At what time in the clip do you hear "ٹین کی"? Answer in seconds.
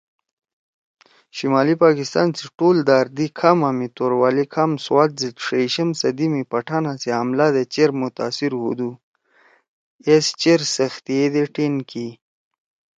11.53-12.07